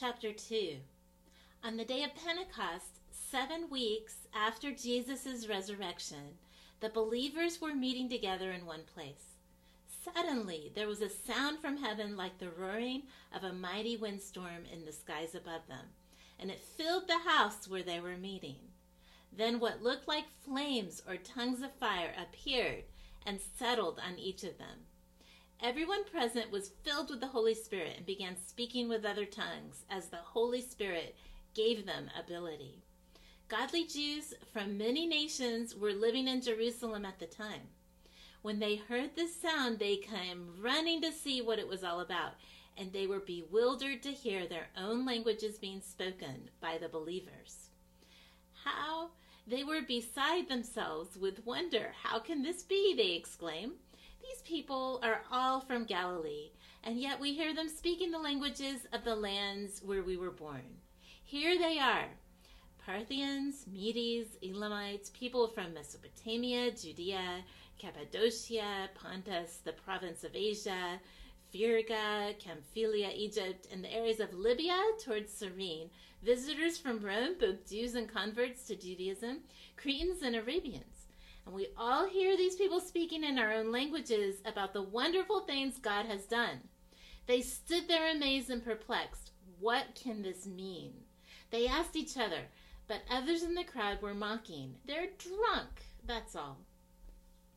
[0.00, 0.76] chapter 2.
[1.62, 6.38] On the day of Pentecost, seven weeks after Jesus' resurrection,
[6.80, 9.36] the believers were meeting together in one place.
[10.02, 13.02] Suddenly, there was a sound from heaven like the roaring
[13.36, 15.84] of a mighty windstorm in the skies above them,
[16.38, 18.56] and it filled the house where they were meeting.
[19.30, 22.84] Then what looked like flames or tongues of fire appeared
[23.26, 24.86] and settled on each of them.
[25.62, 30.06] Everyone present was filled with the Holy Spirit and began speaking with other tongues as
[30.06, 31.14] the Holy Spirit
[31.54, 32.82] gave them ability.
[33.46, 37.68] Godly Jews from many nations were living in Jerusalem at the time.
[38.40, 42.32] When they heard this sound, they came running to see what it was all about,
[42.78, 47.68] and they were bewildered to hear their own languages being spoken by the believers.
[48.64, 49.10] How
[49.46, 51.92] they were beside themselves with wonder.
[52.02, 52.94] How can this be?
[52.96, 53.72] They exclaimed.
[54.30, 56.50] These people are all from Galilee,
[56.84, 60.62] and yet we hear them speaking the languages of the lands where we were born.
[61.24, 62.06] Here they are
[62.78, 67.42] Parthians, Medes, Elamites, people from Mesopotamia, Judea,
[67.78, 71.00] Cappadocia, Pontus, the province of Asia,
[71.50, 75.90] Phrygia, Pamphylia, Egypt, and the areas of Libya towards Cyrene,
[76.22, 79.40] visitors from Rome, both Jews and converts to Judaism,
[79.76, 80.99] Cretans and Arabians.
[81.60, 86.06] We all hear these people speaking in our own languages about the wonderful things God
[86.06, 86.62] has done.
[87.26, 89.32] They stood there amazed and perplexed.
[89.58, 90.94] What can this mean?
[91.50, 92.44] They asked each other,
[92.88, 94.76] but others in the crowd were mocking.
[94.86, 95.68] They're drunk,
[96.06, 96.56] that's all.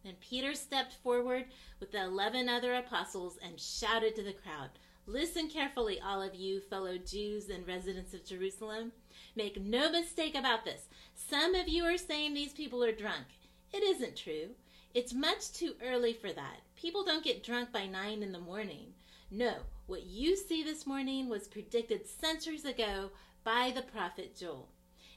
[0.03, 1.45] Then Peter stepped forward
[1.79, 4.71] with the eleven other apostles and shouted to the crowd,
[5.05, 8.91] Listen carefully, all of you fellow Jews and residents of Jerusalem.
[9.37, 10.89] Make no mistake about this.
[11.15, 13.27] Some of you are saying these people are drunk.
[13.73, 14.49] It isn't true.
[14.93, 16.61] It's much too early for that.
[16.75, 18.93] People don't get drunk by nine in the morning.
[19.31, 19.55] No,
[19.87, 23.09] what you see this morning was predicted centuries ago
[23.43, 24.69] by the prophet Joel.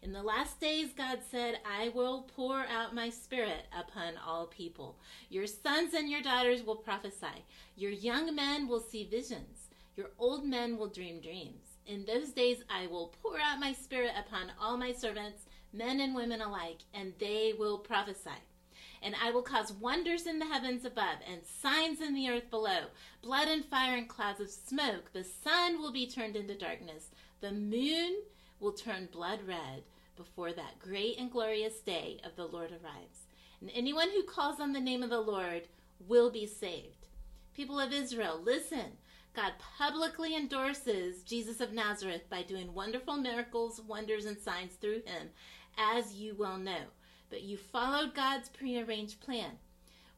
[0.03, 4.97] In the last days, God said, I will pour out my spirit upon all people.
[5.29, 7.45] Your sons and your daughters will prophesy.
[7.77, 9.69] Your young men will see visions.
[9.97, 11.77] Your old men will dream dreams.
[11.87, 15.45] In those days, I will pour out my spirit upon all my servants,
[15.77, 18.31] men and women alike, and they will prophesy.
[19.03, 22.87] And I will cause wonders in the heavens above and signs in the earth below
[23.23, 25.13] blood and fire and clouds of smoke.
[25.13, 27.11] The sun will be turned into darkness,
[27.41, 28.23] the moon
[28.59, 29.83] will turn blood red
[30.17, 33.27] before that great and glorious day of the Lord arrives.
[33.61, 35.69] And anyone who calls on the name of the Lord
[36.07, 37.07] will be saved.
[37.55, 38.99] People of Israel, listen.
[39.35, 45.29] God publicly endorses Jesus of Nazareth by doing wonderful miracles, wonders, and signs through him,
[45.77, 46.91] as you well know.
[47.31, 49.59] But you followed God's prearranged plan.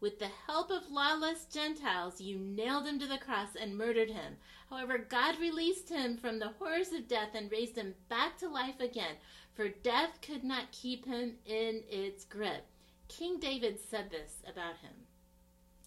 [0.00, 4.36] With the help of lawless Gentiles, you nailed him to the cross and murdered him.
[4.70, 8.78] However, God released him from the horrors of death and raised him back to life
[8.78, 9.16] again,
[9.54, 12.64] for death could not keep him in its grip.
[13.08, 14.92] King David said this about him.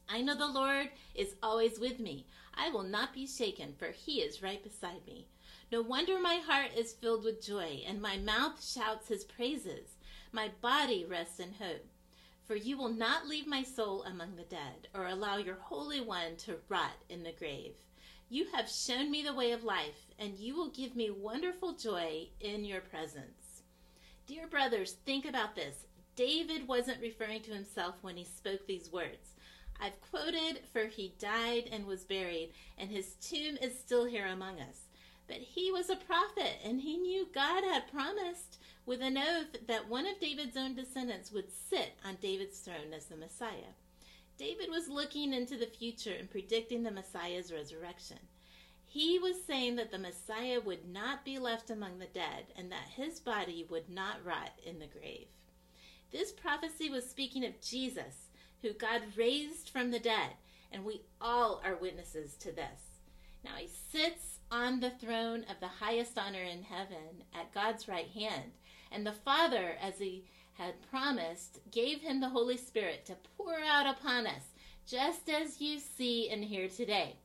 [0.09, 2.25] I know the Lord is always with me.
[2.53, 5.27] I will not be shaken, for he is right beside me.
[5.71, 9.95] No wonder my heart is filled with joy, and my mouth shouts his praises.
[10.33, 11.87] My body rests in hope.
[12.45, 16.35] For you will not leave my soul among the dead, or allow your Holy One
[16.39, 17.75] to rot in the grave.
[18.27, 22.27] You have shown me the way of life, and you will give me wonderful joy
[22.41, 23.61] in your presence.
[24.27, 25.85] Dear brothers, think about this.
[26.17, 29.35] David wasn't referring to himself when he spoke these words.
[29.79, 34.59] I've quoted, for he died and was buried, and his tomb is still here among
[34.59, 34.89] us.
[35.27, 39.87] But he was a prophet, and he knew God had promised with an oath that
[39.87, 43.75] one of David's own descendants would sit on David's throne as the Messiah.
[44.37, 48.17] David was looking into the future and predicting the Messiah's resurrection.
[48.87, 52.89] He was saying that the Messiah would not be left among the dead and that
[52.95, 55.27] his body would not rot in the grave.
[56.11, 58.27] This prophecy was speaking of Jesus,
[58.61, 60.31] who God raised from the dead,
[60.71, 62.99] and we all are witnesses to this.
[63.45, 68.09] Now he sits on the throne of the highest honor in heaven at God's right
[68.09, 68.51] hand,
[68.91, 73.87] and the Father, as he had promised, gave him the Holy Spirit to pour out
[73.87, 74.43] upon us,
[74.85, 77.15] just as you see and hear today.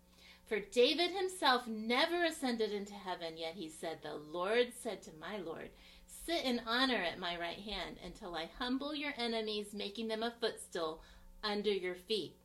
[0.47, 5.39] For David himself never ascended into heaven, yet he said, The Lord said to my
[5.39, 5.71] Lord,
[6.07, 10.35] Sit in honor at my right hand until I humble your enemies, making them a
[10.41, 11.03] footstool
[11.43, 12.37] under your feet.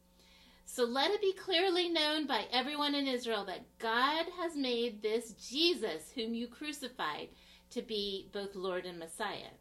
[0.73, 5.33] So let it be clearly known by everyone in Israel that God has made this
[5.33, 7.27] Jesus, whom you crucified,
[7.71, 9.51] to be both Lord and Messiah.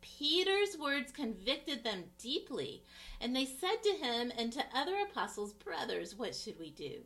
[0.00, 2.84] Peter's words convicted them deeply,
[3.20, 7.00] and they said to him and to other apostles, Brothers, what should we do?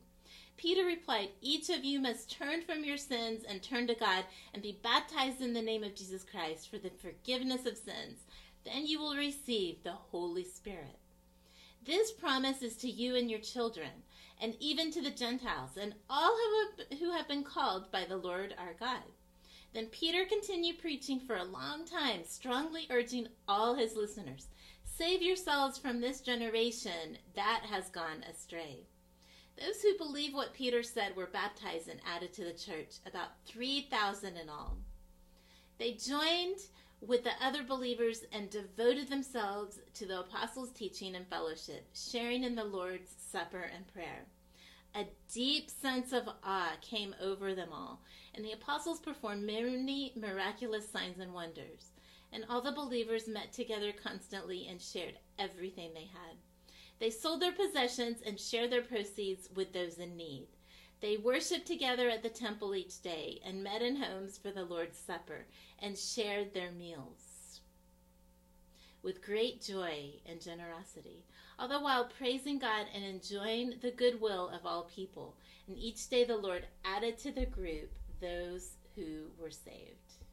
[0.58, 4.62] Peter replied, Each of you must turn from your sins and turn to God and
[4.62, 8.26] be baptized in the name of Jesus Christ for the forgiveness of sins.
[8.66, 10.98] Then you will receive the Holy Spirit.
[11.86, 13.90] This promise is to you and your children,
[14.40, 16.36] and even to the Gentiles, and all
[16.98, 19.02] who have been called by the Lord our God.
[19.72, 24.48] Then Peter continued preaching for a long time, strongly urging all his listeners
[24.84, 28.86] Save yourselves from this generation that has gone astray.
[29.60, 34.38] Those who believe what Peter said were baptized and added to the church, about 3,000
[34.38, 34.78] in all.
[35.78, 36.60] They joined
[37.00, 42.54] with the other believers and devoted themselves to the apostles' teaching and fellowship, sharing in
[42.54, 44.26] the Lord's Supper and prayer.
[44.94, 48.00] A deep sense of awe came over them all,
[48.34, 51.92] and the apostles performed many miraculous signs and wonders.
[52.32, 56.36] And all the believers met together constantly and shared everything they had.
[56.98, 60.48] They sold their possessions and shared their proceeds with those in need.
[61.00, 64.98] They worshiped together at the temple each day and met in homes for the Lord's
[64.98, 65.46] Supper
[65.78, 67.60] and shared their meals
[69.06, 71.24] with great joy and generosity,
[71.60, 75.36] all the while praising God and enjoying the goodwill of all people.
[75.68, 80.25] And each day the Lord added to the group those who were saved.